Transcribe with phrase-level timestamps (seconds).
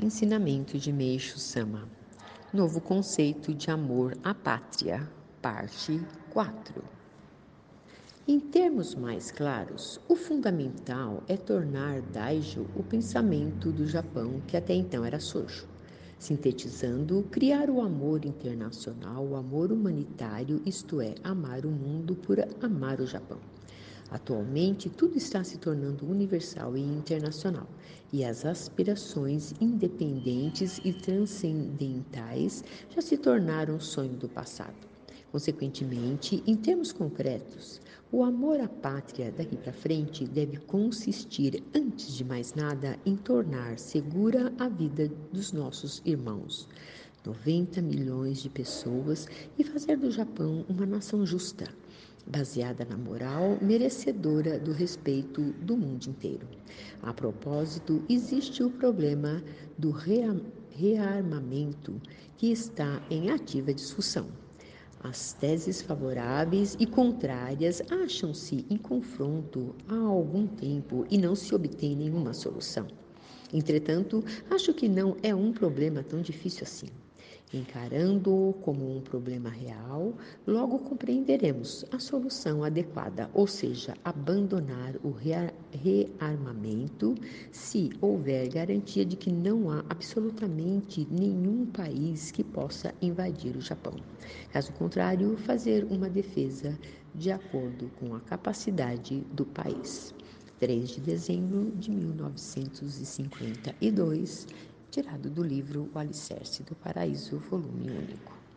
[0.00, 1.88] Ensinamento de Meixo Sama.
[2.52, 5.10] Novo conceito de amor à pátria,
[5.42, 6.00] parte
[6.30, 6.84] 4.
[8.28, 14.72] Em termos mais claros, o fundamental é tornar Daijo o pensamento do Japão que até
[14.72, 15.66] então era sujo.
[16.16, 23.00] Sintetizando, criar o amor internacional, o amor humanitário, isto é, amar o mundo por amar
[23.00, 23.40] o Japão.
[24.10, 27.68] Atualmente, tudo está se tornando universal e internacional,
[28.10, 34.88] e as aspirações independentes e transcendentais já se tornaram sonho do passado.
[35.30, 42.24] Consequentemente, em termos concretos, o amor à pátria daqui para frente deve consistir, antes de
[42.24, 46.66] mais nada, em tornar segura a vida dos nossos irmãos.
[47.26, 51.66] 90 milhões de pessoas e fazer do Japão uma nação justa
[52.30, 56.46] baseada na moral merecedora do respeito do mundo inteiro.
[57.02, 59.42] A propósito, existe o problema
[59.76, 62.00] do rearmamento
[62.36, 64.28] que está em ativa discussão.
[65.02, 71.94] As teses favoráveis e contrárias acham-se em confronto há algum tempo e não se obtém
[71.94, 72.86] nenhuma solução.
[73.52, 76.88] Entretanto, acho que não é um problema tão difícil assim.
[77.52, 80.12] Encarando-o como um problema real,
[80.46, 85.16] logo compreenderemos a solução adequada, ou seja, abandonar o
[85.72, 87.14] rearmamento
[87.50, 93.94] se houver garantia de que não há absolutamente nenhum país que possa invadir o Japão.
[94.52, 96.78] Caso contrário, fazer uma defesa
[97.14, 100.14] de acordo com a capacidade do país.
[100.60, 104.46] 3 de dezembro de 1952
[104.90, 108.47] tirado do livro O Alicerce do Paraíso, volume único.